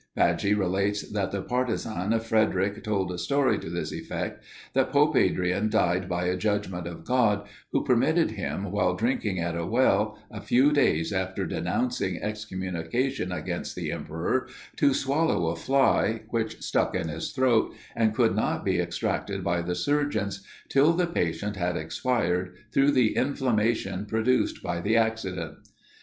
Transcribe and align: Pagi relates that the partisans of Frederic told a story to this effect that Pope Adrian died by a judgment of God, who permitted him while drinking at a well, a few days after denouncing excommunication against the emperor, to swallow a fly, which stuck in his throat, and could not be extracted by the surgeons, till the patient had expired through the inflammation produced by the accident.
Pagi 0.17 0.57
relates 0.57 1.07
that 1.11 1.31
the 1.31 1.43
partisans 1.43 2.11
of 2.11 2.25
Frederic 2.25 2.83
told 2.83 3.11
a 3.11 3.19
story 3.19 3.59
to 3.59 3.69
this 3.69 3.91
effect 3.93 4.43
that 4.73 4.91
Pope 4.91 5.15
Adrian 5.15 5.69
died 5.69 6.09
by 6.09 6.25
a 6.25 6.35
judgment 6.35 6.87
of 6.87 7.03
God, 7.05 7.45
who 7.71 7.83
permitted 7.83 8.31
him 8.31 8.71
while 8.71 8.95
drinking 8.95 9.39
at 9.39 9.55
a 9.55 9.63
well, 9.63 10.17
a 10.31 10.41
few 10.41 10.71
days 10.71 11.13
after 11.13 11.45
denouncing 11.45 12.17
excommunication 12.17 13.31
against 13.31 13.75
the 13.75 13.91
emperor, 13.91 14.47
to 14.77 14.95
swallow 14.95 15.49
a 15.49 15.55
fly, 15.55 16.23
which 16.31 16.59
stuck 16.63 16.95
in 16.95 17.07
his 17.07 17.31
throat, 17.31 17.71
and 17.95 18.15
could 18.15 18.35
not 18.35 18.65
be 18.65 18.79
extracted 18.79 19.43
by 19.43 19.61
the 19.61 19.75
surgeons, 19.75 20.43
till 20.67 20.93
the 20.93 21.05
patient 21.05 21.57
had 21.57 21.77
expired 21.77 22.55
through 22.73 22.89
the 22.89 23.15
inflammation 23.15 24.07
produced 24.07 24.63
by 24.63 24.81
the 24.81 24.97
accident. 24.97 25.57